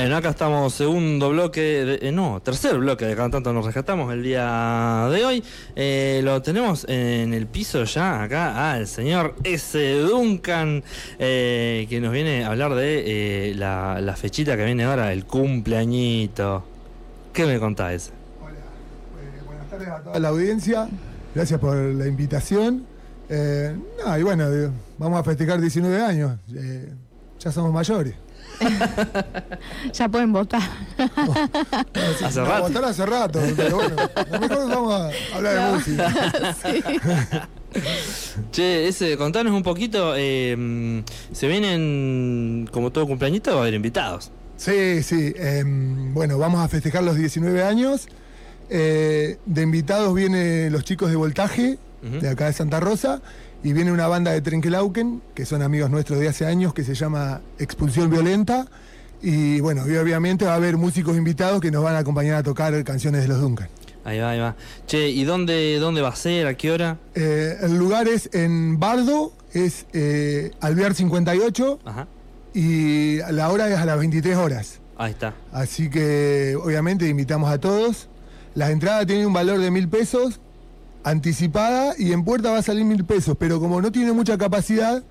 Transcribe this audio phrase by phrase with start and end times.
[0.00, 4.12] Bueno, acá estamos, segundo bloque, de- eh, no, tercer bloque de Cada Tanto Nos Rescatamos
[4.12, 5.44] el día de hoy.
[5.74, 9.98] Eh, lo tenemos en el piso ya, acá, al señor S.
[10.02, 10.84] Duncan,
[11.18, 16.62] eh, que nos viene a hablar de la, fechita que viene ahora, el cumpleañito.
[17.32, 18.12] ¿Qué me contás?
[18.40, 18.54] Hola,
[19.46, 20.88] buenas tardes a toda la audiencia.
[21.34, 22.86] Gracias por la invitación.
[23.28, 24.46] No, y bueno,
[24.96, 26.38] vamos a festejar 19 años.
[27.40, 28.14] Ya somos mayores.
[29.92, 30.62] Ya pueden votar.
[32.24, 32.62] Hace No, rato.
[32.68, 37.48] votar hace rato, pero bueno, a lo mejor vamos a hablar de música.
[38.50, 41.02] Che, ese, contanos un poquito, eh,
[41.32, 44.30] ¿se vienen como todo cumpleañito va a haber invitados?
[44.56, 45.32] Sí, sí.
[45.36, 48.08] eh, bueno, vamos a festejar los 19 años.
[48.70, 53.20] Eh, de invitados vienen los chicos de Voltaje, de acá de Santa Rosa,
[53.62, 56.94] y viene una banda de Trenkelauken, que son amigos nuestros de hace años, que se
[56.94, 58.66] llama Expulsión Violenta.
[59.20, 62.42] Y bueno, y obviamente va a haber músicos invitados que nos van a acompañar a
[62.42, 63.68] tocar canciones de los Duncan.
[64.04, 64.54] Ahí va, ahí va.
[64.86, 66.46] Che, ¿y dónde, dónde va a ser?
[66.46, 66.98] ¿A qué hora?
[67.14, 72.06] Eh, el lugar es en Bardo, es eh, Alvear 58, Ajá,
[72.54, 74.78] y la hora es a las 23 horas.
[74.96, 75.34] ahí está.
[75.52, 78.08] Así que obviamente invitamos a todos.
[78.54, 80.40] Las entradas tienen un valor de mil pesos,
[81.10, 85.02] anticipada, y en puerta va a salir mil pesos, pero como no tiene mucha capacidad,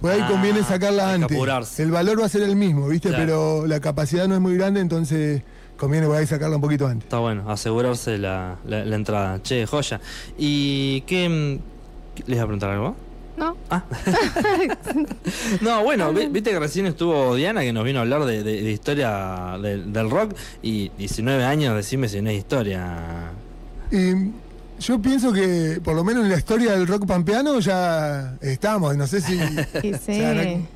[0.00, 1.36] pues ahí Ah, conviene sacarla antes.
[1.36, 1.82] apurarse.
[1.82, 3.08] El valor va a ser el mismo, ¿viste?
[3.08, 3.24] Claro.
[3.24, 5.42] Pero la capacidad no es muy grande, entonces
[5.78, 7.04] conviene por ahí sacarla un poquito antes.
[7.04, 9.42] Está bueno, asegurarse la, la- la entrada.
[9.42, 10.00] Che, joya.
[10.38, 12.96] ¿Y qué, mm, ¿Les iba a preguntar algo?
[13.36, 13.54] ¿No?
[13.68, 13.84] Ah.
[15.60, 18.62] no, bueno, vi- viste que recién estuvo Diana que nos vino a hablar de, de-
[18.62, 23.30] de historia del- del rock y 19 años, decime si no es historia.
[23.90, 24.30] Y
[24.78, 29.06] yo pienso que por lo menos en la historia del rock pampeano ya estamos, no
[29.06, 29.34] sé si...
[29.82, 29.94] Y sí.
[29.94, 30.66] O sea, no,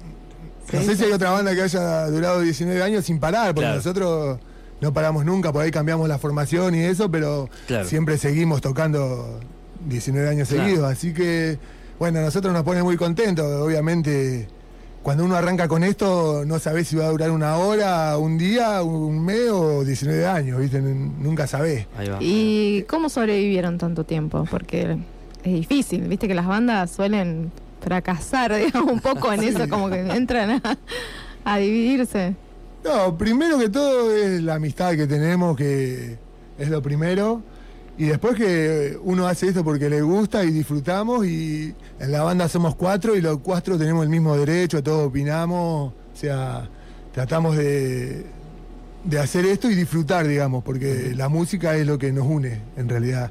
[0.73, 3.77] no sé si hay otra banda que haya durado 19 años sin parar, porque Claro.
[3.77, 4.39] nosotros
[4.81, 7.85] no paramos nunca, por ahí cambiamos la formación y eso, pero Claro.
[7.89, 9.41] siempre seguimos tocando
[9.87, 10.65] 19 años Claro.
[10.65, 10.91] seguidos.
[10.93, 11.59] Así que,
[11.99, 13.45] bueno, a nosotros nos pone muy contentos.
[13.61, 14.49] Obviamente,
[15.03, 18.83] cuando uno arranca con esto, no sabés si va a durar una hora, un día,
[18.83, 20.81] un mes o 19 años, ¿viste?
[20.81, 21.87] Nunca sabés.
[21.97, 22.19] Ahí va.
[22.21, 24.47] ¿Y cómo sobrevivieron tanto tiempo?
[24.51, 24.99] Porque
[25.43, 27.51] es difícil, viste que las bandas suelen
[27.81, 29.49] fracasar, digamos, un poco en Sí.
[29.49, 30.79] eso, como que entran a,
[31.45, 32.35] a dividirse.
[32.85, 36.17] No, primero que todo es la amistad que tenemos, que
[36.59, 37.43] es lo primero.
[38.01, 41.27] Y después que uno hace esto porque le gusta y disfrutamos.
[41.27, 45.93] Y en la banda somos cuatro y los cuatro tenemos el mismo derecho, todos opinamos.
[45.93, 46.67] O sea,
[47.13, 48.25] tratamos de,
[49.05, 52.89] de hacer esto y disfrutar, digamos, porque la música es lo que nos une, en
[52.89, 53.31] realidad.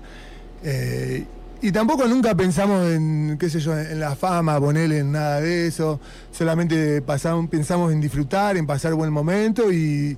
[0.63, 1.25] Eh,
[1.63, 5.65] y tampoco nunca pensamos en, qué sé yo, en la fama, ponerle en nada de
[5.65, 5.99] eso.
[6.31, 10.15] Solamente pasamos, pensamos en disfrutar, en pasar buen momento y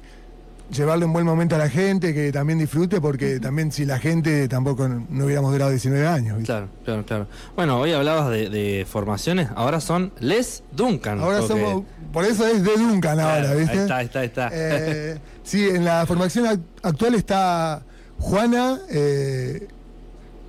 [0.72, 4.48] llevarle un buen momento a la gente, que también disfrute, porque también si la gente
[4.48, 6.38] tampoco no, hubiéramos durado 19 años.
[6.38, 6.46] ¿viste?
[6.54, 7.28] Claro, claro, claro.
[7.56, 11.20] Bueno, hoy hablabas de, de formaciones, ahora son Les Duncan.
[11.20, 11.84] Ahora somos,
[12.14, 13.74] por eso es de Duncan ahora, Claro, ¿viste?
[13.74, 14.50] Ahí está, ahí está, ahí está.
[14.54, 17.82] Eh, sí, en la formación ac- actual está
[18.20, 19.68] Juana, eh,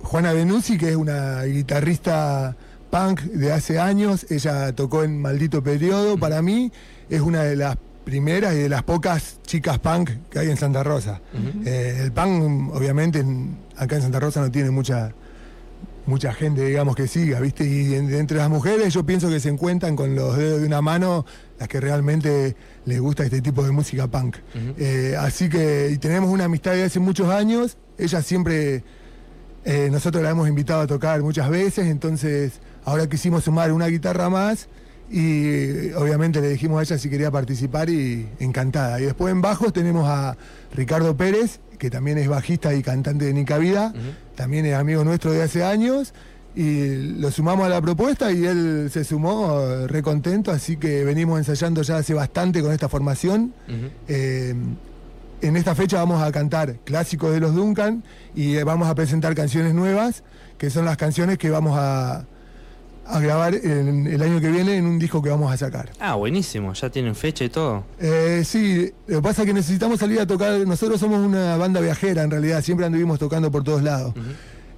[0.03, 2.55] Juana Benuzzi, que es una guitarrista
[2.89, 4.25] punk de hace años.
[4.29, 6.17] Ella tocó en Maldito Periodo.
[6.17, 6.71] Para mí
[7.09, 10.83] es una de las primeras y de las pocas chicas punk que hay en Santa
[10.83, 11.21] Rosa.
[11.65, 15.13] Eh, el punk, obviamente, en- acá en Santa Rosa no tiene mucha
[16.05, 17.65] mucha gente, digamos, que siga, ¿viste?
[17.65, 20.81] Y en- entre las mujeres yo pienso que se encuentran con los dedos de una
[20.81, 21.25] mano
[21.57, 24.35] las que realmente les gusta este tipo de música punk.
[24.77, 27.77] Eh, así que y tenemos una amistad de hace muchos años.
[27.97, 28.83] Ella siempre,
[29.63, 34.29] eh, nosotros la hemos invitado a tocar muchas veces, entonces ahora quisimos sumar una guitarra
[34.29, 34.67] más
[35.13, 38.99] y obviamente le dijimos a ella si quería participar y encantada.
[38.99, 40.35] Y después en bajos tenemos a
[40.73, 43.93] Ricardo Pérez, que también es bajista y cantante de Nica Vida,
[44.35, 46.15] también es amigo nuestro de hace años.
[46.55, 51.03] Y lo sumamos a la propuesta y él se sumó eh, re contento, así que
[51.03, 53.53] venimos ensayando ya hace bastante con esta formación.
[54.07, 54.55] Eh,
[55.41, 58.03] en esta fecha vamos a cantar clásicos de los Duncan
[58.35, 60.23] y eh, vamos a presentar canciones nuevas,
[60.57, 62.25] que son las canciones que vamos a,
[63.05, 65.91] a grabar en- el año que viene en un disco que vamos a sacar.
[65.99, 67.83] Ah, buenísimo, ya tienen fecha y todo.
[67.99, 71.79] Eh, sí, lo que pasa es que necesitamos salir a tocar, nosotros somos una banda
[71.81, 74.13] viajera en realidad, siempre anduvimos tocando por todos lados.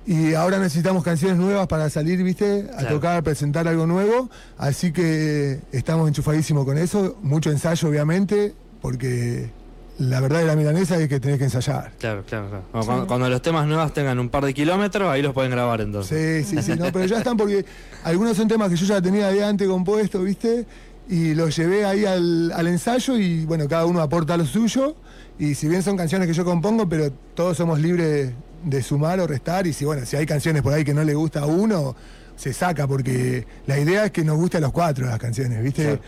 [0.08, 2.68] Y ahora necesitamos canciones nuevas para salir, ¿viste?
[2.74, 2.96] A Claro.
[2.96, 4.30] tocar, a presentar algo nuevo.
[4.58, 7.18] Así que estamos enchufadísimos con eso.
[7.24, 9.50] Mucho ensayo, obviamente, porque
[9.98, 11.92] la verdad de la milanesa es que tenés que ensayar.
[12.00, 12.64] Claro, claro, claro.
[12.72, 15.82] Cuando, cuando- cuando los temas nuevos tengan un par de kilómetros, ahí los pueden grabar
[15.82, 16.46] entonces.
[16.48, 17.66] Sí, sí, sí, no, pero ya están porque
[18.04, 20.66] algunos son temas que yo ya tenía de antes compuesto, ¿viste?
[21.08, 24.96] y lo llevé ahí al, al ensayo y bueno, cada uno aporta lo suyo.
[25.38, 28.32] Y si bien son canciones que yo compongo, pero todos somos libres
[28.64, 29.68] de sumar o restar.
[29.68, 31.96] Y si bueno, si hay canciones por ahí que no le gusta a uno,
[32.36, 35.84] se saca, porque la idea es que nos guste a los cuatro las canciones, ¿viste?
[35.84, 36.00] Claro.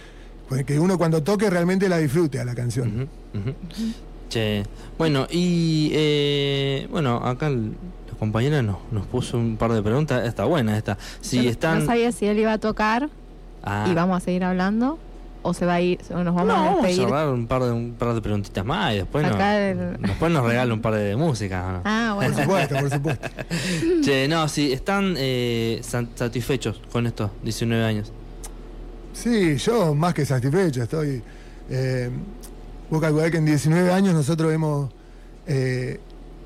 [0.50, 3.10] Pues que uno cuando toque realmente la disfrute a la canción.
[3.34, 3.56] Ujú, ujú.
[4.30, 4.64] Che,
[4.98, 7.60] bueno, y eh, bueno, acá la
[8.20, 10.26] compañera nos, nos puso un par de preguntas.
[10.28, 10.98] Está buena esta.
[11.22, 11.80] Si Yo están.
[11.80, 13.10] No sabía si él iba a tocar
[13.64, 14.98] Ah, y vamos a seguir hablando
[15.42, 17.08] o se va a ir, o nos vamos no, a vamos a despedir.
[17.08, 20.46] cerrar un par de un par de preguntitas más y después, nos, el- después nos
[20.46, 21.66] regala un par de música.
[21.68, 21.82] ¿o no?
[21.86, 22.44] Ah, Por bueno.
[22.44, 23.28] supuesto, por supuesto.
[24.04, 25.82] Che, no, si están eh,
[26.16, 28.12] satisfechos con estos 19 años.
[29.24, 31.24] Sí, yo más que satisfecho estoy.
[31.72, 32.08] Eh,
[32.88, 34.92] vos calculás que en 19 años nosotros hemos
[35.48, 36.00] eh,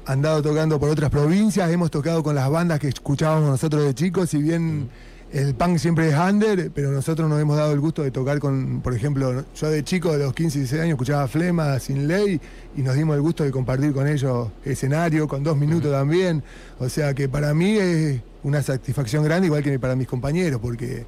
[0.06, 4.30] andado tocando por otras provincias, hemos tocado con las bandas que escuchábamos nosotros de chicos,
[4.30, 4.90] si bien
[5.34, 8.80] el punk siempre es under, pero nosotros nos hemos dado el gusto de tocar con,
[8.82, 12.40] por ejemplo, yo de chico, de los 15 y 16 años, escuchaba Flema, Sin Ley,
[12.78, 16.42] y nos dimos el gusto de compartir con ellos escenario, con dos minutos también.
[16.80, 21.06] O sea que para mí es una satisfacción grande, igual que para mis compañeros, porque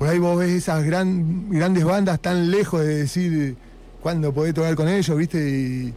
[0.00, 3.54] por ahí vos ves esas gran, grandes bandas tan lejos de decir
[4.00, 5.38] cuándo podés tocar con ellos, ¿viste?
[5.46, 5.94] Y,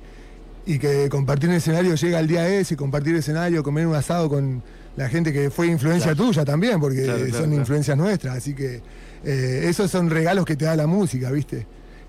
[0.65, 4.61] y que compartir un escenario llega al día ese, compartir escenario, comer un asado con
[4.97, 6.27] la gente que fue influencia Claro.
[6.27, 8.81] tuya también, porque Claro, claro, son influencias nuestras, así que
[9.23, 11.65] eh, esos son regalos que te da la música, ¿viste?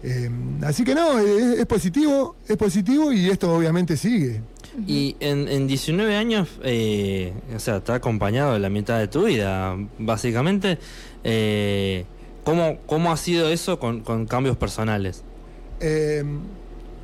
[0.07, 0.31] Eh,
[0.63, 4.43] así que no, es, es positivo, es positivo y esto obviamente sigue.
[4.87, 9.25] Y en, en 19 años, eh, o sea, está acompañado de la mitad de tu
[9.25, 10.79] vida, básicamente.
[11.23, 12.05] Eh,
[12.45, 15.23] ¿cómo, ¿Cómo ha sido eso con, con cambios personales?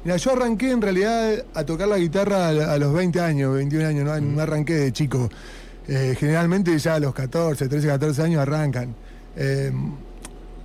[0.05, 3.87] Mira, yo arranqué en realidad a tocar la guitarra a, a los 20 años, 21
[3.87, 5.31] años, no, no arranqué de chico.
[5.87, 8.95] Generalmente ya a los 14, 13, 14 años arrancan.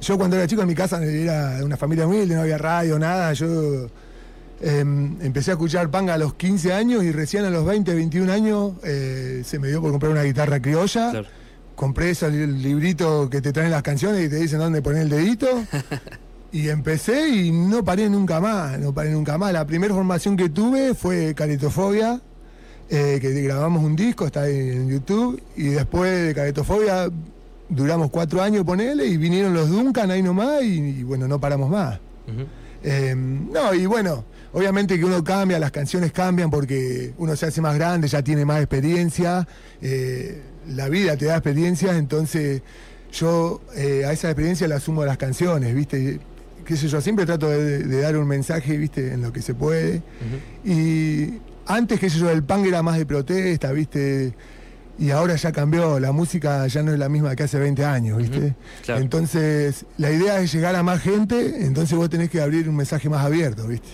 [0.01, 2.99] Yo cuando era chico en mi casa era de una familia humilde, no había radio,
[2.99, 3.33] nada.
[3.33, 3.87] Yo
[4.61, 8.31] eh, empecé a escuchar panga a los 15 años y recién a los 20, 21
[8.31, 11.11] años eh, se me dio por comprar una guitarra criolla.
[11.11, 11.27] Claro.
[11.75, 15.09] Compré esos li- libritos que te traen las canciones y te dicen dónde poner el
[15.09, 15.47] dedito.
[16.51, 19.51] Y empecé y no paré nunca más, no paré nunca más.
[19.51, 22.21] La primera formación que tuve fue Caretofobia,
[22.89, 27.09] eh, que grabamos un disco, está ahí en YouTube, y después de Caretofobia
[27.69, 31.69] duramos cuatro años, ponele, y vinieron los Duncan ahí nomás, y, y bueno, no paramos
[31.69, 31.99] más.
[32.83, 37.61] Eh, no, y bueno, obviamente que uno cambia, las canciones cambian porque uno se hace
[37.61, 39.47] más grande, ya tiene más experiencia,
[39.81, 42.61] eh, la vida te da experiencia, entonces
[43.11, 46.19] yo eh, a esa experiencia la sumo a las canciones, ¿viste?
[46.65, 49.13] Qué sé yo, siempre trato de, de dar un mensaje, ¿viste?
[49.13, 50.01] En lo que se puede.
[50.63, 54.33] Y antes, qué sé yo, el punk era más de protesta, ¿viste?
[54.97, 58.17] Y ahora ya cambió, la música ya no es la misma que hace 20 años,
[58.17, 58.55] ¿viste?
[58.85, 59.01] Claro.
[59.01, 63.09] Entonces, la idea es llegar a más gente, entonces vos tenés que abrir un mensaje
[63.09, 63.89] más abierto, ¿viste?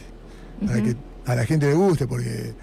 [0.65, 0.95] Para que
[1.25, 2.53] a la gente le guste, porque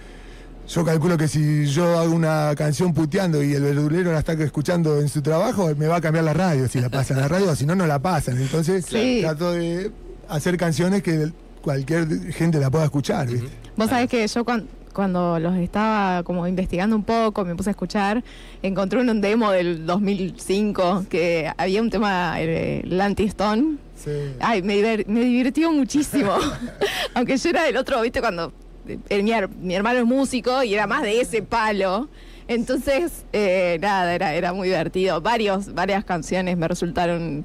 [0.68, 5.00] yo calculo que si yo hago una canción puteando y el verdulero la está escuchando
[5.00, 7.56] en su trabajo, me va a cambiar la radio si la pasan en la radio,
[7.56, 8.40] si no, no la pasan.
[8.40, 9.18] Entonces, Sí.
[9.22, 9.90] trato de
[10.28, 13.48] hacer canciones que cualquier gente la pueda escuchar, ¿viste?
[13.76, 14.68] Vos sabés que yo cuan-
[14.98, 18.24] cuando los estaba como investigando un poco, me puse a escuchar,
[18.62, 23.76] encontré un demo del 2005 que había un tema, eh, el Anti-Stone.
[23.94, 24.10] Sí.
[24.40, 26.32] Ay, me, me divirtió muchísimo.
[27.14, 28.52] Aunque yo era del otro, viste, cuando
[28.88, 32.08] eh, mi, mi hermano es músico y era más de ese palo.
[32.48, 35.20] Entonces, eh, nada, era, era muy divertido.
[35.20, 37.44] Varios, varias canciones me resultaron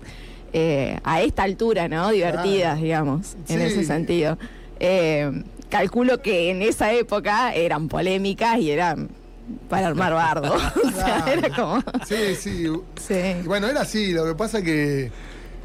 [0.53, 2.09] eh, a esta altura, ¿no?
[2.09, 4.39] Divertidas, digamos, en ese sentido.
[4.79, 5.43] Eh,
[5.73, 9.09] calculo que en esa época eran polémicas y eran
[9.69, 10.53] para armar bardo.
[10.85, 11.81] o sea, era como.
[12.05, 12.67] Sí, sí.
[12.95, 13.15] Sí.
[13.43, 15.09] Bueno, era así, lo que pasa que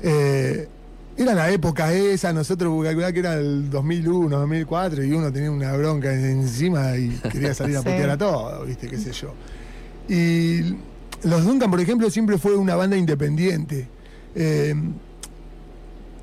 [0.02, 0.68] eh,
[1.14, 5.72] era la época esa, nosotros calculá que era el 2001, 2004 y uno tenía una
[5.76, 7.88] bronca encima y quería salir a Sí.
[7.90, 8.88] putear a todo, ¿viste?
[8.88, 9.34] qué sé yo.
[10.08, 10.74] Y
[11.22, 13.86] los Duncan, por ejemplo, siempre fue una banda independiente.
[14.34, 14.74] Eh,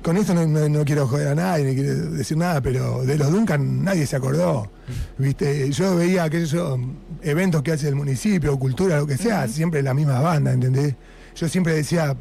[0.06, 3.18] con esto no, no- no quiero joder a nadie, ni quiero decir nada, pero de
[3.18, 4.70] los Duncan nadie se acordó.
[5.18, 5.68] ¿Viste?
[5.72, 6.78] Yo veía aquellos
[7.22, 10.94] eventos que hace el municipio, cultura, lo que sea, siempre las mismas bandas, ¿entendés?
[11.34, 12.16] Yo siempre decía,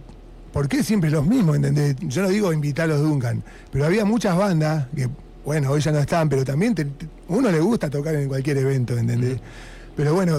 [0.51, 1.95] ¿por qué siempre los mismos, ¿entendés?
[2.01, 5.07] Yo no digo invitar a los Duncan, pero había muchas bandas que,
[5.45, 6.87] bueno, hoy ya no están, pero también te-
[7.27, 9.39] uno le gusta tocar en cualquier evento, ¿entendés?
[9.95, 10.37] Pero bueno,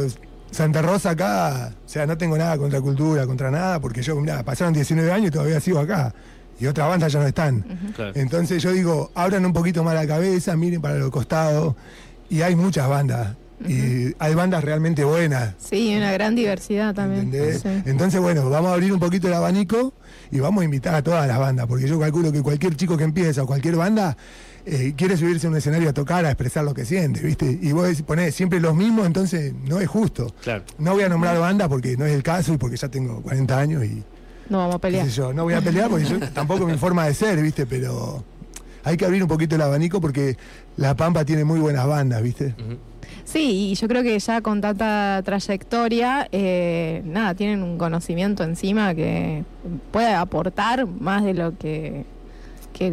[0.51, 4.43] Santa Rosa acá, o sea, no tengo nada contra cultura, contra nada, porque yo, mirá,
[4.43, 6.13] pasaron 19 años y todavía sigo acá.
[6.59, 7.63] Y otras bandas ya no están.
[7.95, 8.13] Claro.
[8.15, 11.75] Entonces yo digo, abran un poquito más la cabeza, miren para los costados.
[12.29, 13.37] Y hay muchas bandas
[13.69, 15.55] Y hay bandas realmente buenas.
[15.59, 17.33] Sí, una gran diversidad también.
[17.85, 19.95] Entonces, bueno, vamos a abrir un poquito el abanico
[20.31, 23.05] y vamos a invitar a todas las bandas, porque yo calculo que cualquier chico que
[23.05, 24.17] empieza o cualquier banda
[24.67, 27.59] eh, quiere subirse a un escenario a tocar, a expresar lo que siente, ¿viste?
[27.63, 30.35] Y vos ponés siempre los mismos, entonces no es justo.
[30.43, 30.65] Claro.
[30.79, 33.59] No voy a nombrar bandas porque no es el caso y porque ya tengo 40
[33.59, 34.03] años y
[34.49, 35.07] No vamos a pelear.
[35.09, 37.67] yo, no voy a pelear porque yo tampoco es mi forma de ser, ¿viste?
[37.67, 38.23] Pero
[38.85, 40.37] hay que abrir un poquito el abanico porque
[40.77, 42.55] La Pampa tiene muy buenas bandas, ¿viste?
[43.25, 48.95] Sí, y yo creo que ya con tanta trayectoria, eh, nada, tienen un conocimiento encima
[48.95, 49.45] que
[49.91, 52.05] puede aportar más de lo que,
[52.73, 52.93] que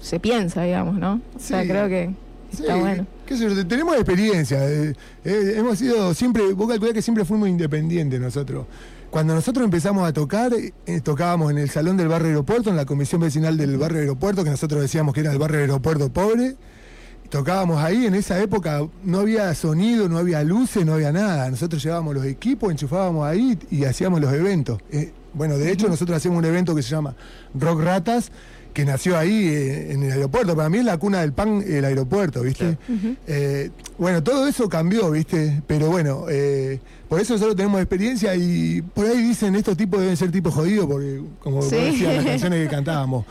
[0.00, 1.20] se piensa, digamos, ¿no?
[1.36, 1.68] O sea, Sí.
[1.68, 2.10] creo que
[2.50, 3.06] está Sí, bueno.
[3.26, 4.58] qué tenemos experiencia.
[4.68, 8.66] eh, eh, hemos sido siempre, vos calculás que siempre fuimos independientes nosotros.
[9.10, 12.84] Cuando nosotros empezamos a tocar, eh, tocábamos en el salón del barrio aeropuerto, en la
[12.84, 16.56] comisión vecinal del barrio aeropuerto, que nosotros decíamos que era el barrio aeropuerto pobre.
[17.30, 21.50] Tocábamos ahí, en esa época no había sonido, no había luces, no había nada.
[21.50, 24.78] Nosotros llevábamos los equipos, enchufábamos ahí y hacíamos los eventos.
[24.90, 27.14] Eh, bueno, de hecho nosotros hacemos un evento que se llama
[27.54, 28.30] Rock Ratas,
[28.72, 30.54] que nació ahí eh, en el aeropuerto.
[30.56, 32.78] Para mí es la cuna del pan el aeropuerto, ¿viste?
[33.26, 35.62] Eh, bueno, todo eso cambió, ¿viste?
[35.66, 40.16] Pero bueno, eh, por eso nosotros tenemos experiencia y por ahí dicen estos tipos deben
[40.16, 41.74] ser tipos jodidos, porque como Sí.
[41.74, 43.24] vos decías, las canciones que cantábamos.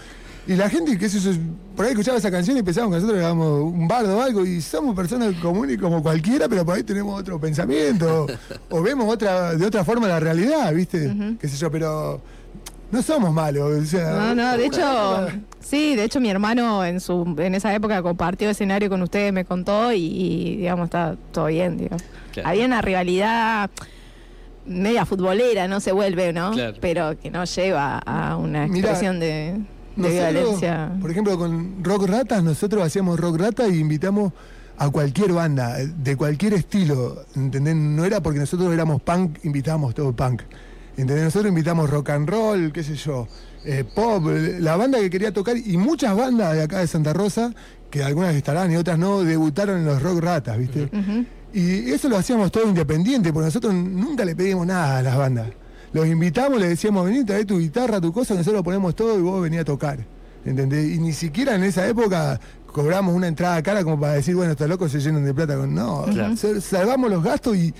[0.49, 1.31] Y la gente, qué sé yo,
[1.75, 4.61] por ahí escuchaba esa canción y pensábamos que nosotros éramos un bardo o algo y
[4.61, 8.25] somos personas comunes como cualquiera, pero por ahí tenemos otro pensamiento
[8.69, 11.13] o vemos otra de otra forma la realidad, ¿viste?
[11.39, 12.21] Qué sé yo, pero
[12.91, 13.83] no somos malos.
[13.83, 14.79] O sea, No, no, de hecho,
[15.27, 19.31] época- sí, de hecho mi hermano en su en esa época compartió escenario con ustedes,
[19.33, 22.03] me contó y, y, digamos, está todo bien, digamos.
[22.33, 22.49] Claro.
[22.49, 23.69] Había una rivalidad
[24.65, 26.51] media futbolera, no se vuelve, ¿no?
[26.51, 26.77] Claro.
[26.81, 29.63] Pero que no lleva a una Mirá, expresión de, de
[29.95, 30.91] Nosotros, violencia.
[31.01, 34.33] Por ejemplo, con Rock Ratas, nosotros hacíamos Rock Rata y invitamos
[34.77, 37.75] a cualquier banda, de cualquier estilo, ¿entendés?
[37.75, 40.43] No era porque nosotros éramos punk, invitábamos todo punk.
[40.97, 41.25] ¿Entendés?
[41.25, 43.27] Nosotros invitamos rock and roll, qué sé yo,
[43.63, 44.23] eh, pop,
[44.59, 47.53] la banda que quería tocar y muchas bandas de acá de Santa Rosa,
[47.91, 50.89] que algunas estarán y otras no, debutaron en los Rock Ratas, ¿viste?
[51.53, 55.47] Y eso lo hacíamos todo independiente, porque nosotros nunca le pedimos nada a las bandas.
[55.93, 59.41] Los invitamos, le decíamos, vení, trae tu guitarra, tu cosa, nosotros ponemos todo y vos
[59.41, 59.99] venís a tocar.
[60.45, 60.95] ¿Entendés?
[60.95, 64.67] Y ni siquiera en esa época cobramos una entrada cara como para decir, bueno, estos
[64.67, 65.55] locos se llenan de plata.
[65.55, 66.35] No, Claro.
[66.61, 67.73] salvamos los gastos y,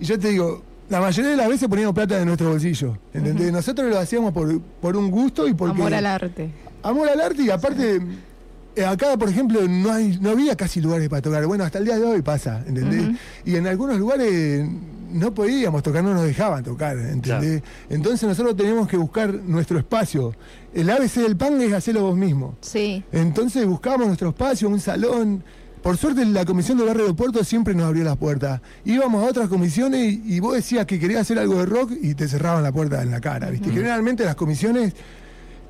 [0.00, 2.96] y yo te digo, la mayoría de las veces poníamos plata de nuestro bolsillo.
[3.12, 3.52] ¿Entendés?
[3.52, 5.80] Nosotros lo hacíamos por, por un gusto y porque.
[5.80, 6.50] Amor al arte.
[6.82, 8.00] Amor al arte y aparte,
[8.76, 11.44] eh, acá por ejemplo no hay, no había casi lugares para tocar.
[11.46, 13.16] Bueno, hasta el día de hoy pasa, ¿entendés?
[13.44, 14.66] Y en algunos lugares
[15.10, 17.62] no podíamos tocar, no nos dejaban tocar, ¿entendés?
[17.90, 20.34] Entonces nosotros teníamos que buscar nuestro espacio.
[20.72, 22.56] El ABC del pan es hacerlo vos mismo.
[22.60, 23.02] Sí.
[23.12, 25.42] Entonces buscábamos nuestro espacio, un salón.
[25.88, 28.60] Por suerte la comisión del barrio aeropuerto siempre nos abrió las puertas.
[28.84, 32.12] Íbamos a otras comisiones y, y vos decías que querías hacer algo de rock y
[32.14, 33.70] te cerraban la puerta en la cara, ¿viste?
[33.70, 34.92] Generalmente las comisiones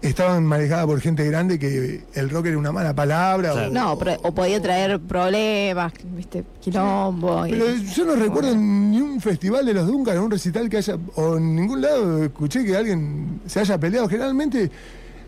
[0.03, 3.53] estaban manejadas por gente grande que el rock era una mala palabra.
[3.53, 3.69] Claro.
[3.71, 7.47] o- No, pero- o podía traer problemas, viste, quilombo.
[7.47, 10.79] y- Pero yo no recuerdo en ni un festival de los Duncan, un recital que
[10.79, 14.09] haya, o en ningún lado escuché que alguien se haya peleado.
[14.09, 14.69] Generalmente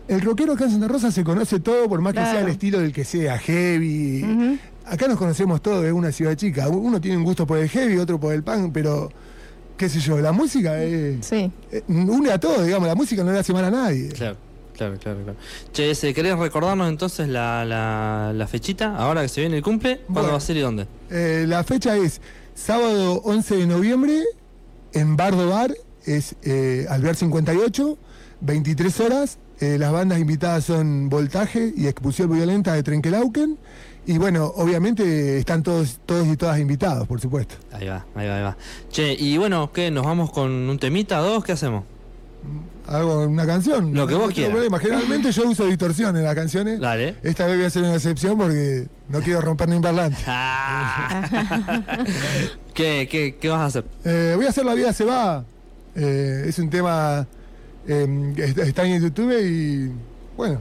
[0.07, 2.79] el rockero acá en Santa Rosa se conoce todo, por más que sea el estilo
[2.79, 4.59] del que sea, heavy.
[4.91, 6.67] Acá nos conocemos todos, es una ciudad chica.
[6.67, 9.09] Uno tiene un gusto por el heavy, otro por el punk, pero
[9.77, 11.49] qué sé yo, la música es, Sí.
[11.71, 14.09] eh, une a todos, digamos, la música no le hace mal a nadie.
[14.09, 14.35] Claro,
[14.75, 15.37] claro, claro, claro.
[15.71, 18.95] Che, ese, ¿querés recordarnos entonces la, la, la fechita?
[18.97, 20.31] Ahora que se viene el cumple, ¿cuándo Bueno.
[20.33, 20.87] va a ser y dónde?
[21.09, 22.19] Eh, la fecha es
[22.53, 24.21] sábado 11 de noviembre
[24.91, 25.73] en Bardo Bar,
[26.05, 27.97] es eh, Alvear 58,
[28.41, 29.37] 23 horas.
[29.61, 33.59] Eh, las bandas invitadas son Voltaje y Expulsión Violenta de Trenquelauken.
[34.07, 37.55] Y bueno, obviamente están todos, todos y todas invitados, por supuesto.
[37.71, 38.57] Ahí va, ahí va, ahí va.
[38.89, 39.91] Che, y bueno, ¿qué?
[39.91, 41.43] ¿Nos vamos con un temita, dos?
[41.43, 41.83] ¿Qué hacemos?
[42.87, 43.93] Hago una canción.
[43.93, 44.51] Lo que vos quieras.
[44.51, 44.79] problema.
[44.79, 46.79] Generalmente yo uso distorsión en las canciones.
[46.79, 47.17] Dale.
[47.21, 50.17] Esta vez voy a hacer una excepción porque no quiero romper ni un parlante.
[52.73, 53.85] ¿Qué, qué, ¿Qué vas a hacer?
[54.03, 55.45] Eh, voy a hacer La vida se va.
[55.95, 57.27] Eh, es un tema
[57.87, 59.91] eh, que está- está en YouTube y
[60.37, 60.59] bueno,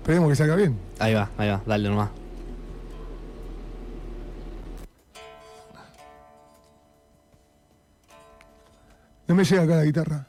[0.00, 0.76] esperemos que salga bien.
[0.98, 2.10] Ahí va, ahí va, dale nomás.
[9.28, 10.26] No me llega acá la guitarra.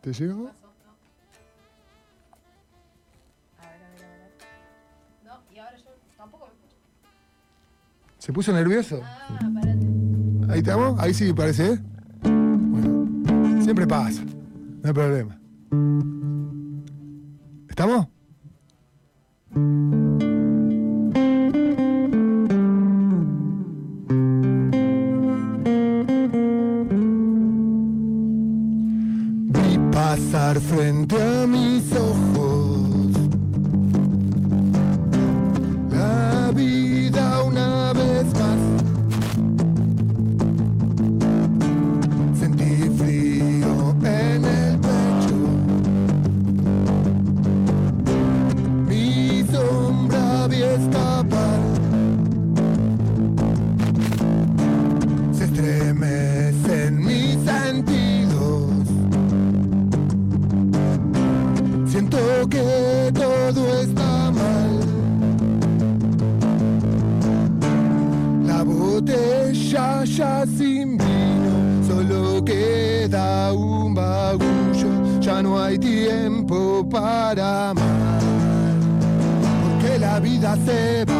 [0.00, 0.50] ¿Te llegó?
[8.18, 9.00] ¿Se puso nervioso?
[10.50, 11.72] Ahí estamos, ahí sí parece.
[11.74, 11.78] ¿eh?
[13.68, 15.38] Siempre pasa, no hay problema.
[17.68, 18.08] ¿Estamos?
[80.48, 81.17] Porque la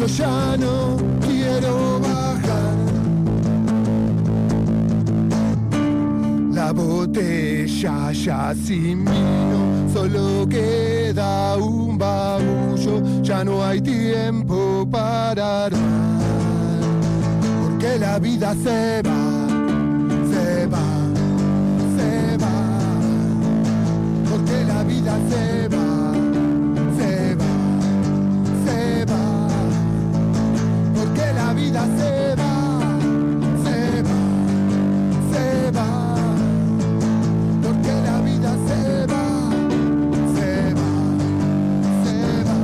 [0.00, 2.74] Yo ya no quiero bajar.
[6.54, 13.02] La botella ya sin vino, solo queda un bagullo.
[13.22, 16.22] Ya no hay tiempo para armar.
[17.62, 18.99] Porque la vida se
[31.70, 32.52] vida se va,
[33.62, 34.18] se va,
[35.30, 35.90] se va.
[37.62, 39.24] Porque la vida se va,
[40.34, 40.90] se va,
[42.02, 42.58] se va.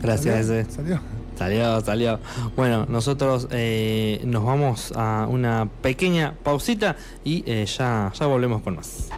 [0.00, 0.64] Gracias, ese.
[0.70, 1.21] ¿Salió?
[1.36, 2.20] Salió, salió.
[2.56, 8.76] Bueno, nosotros eh, nos vamos a una pequeña pausita y eh, ya, ya volvemos con
[8.76, 9.08] más.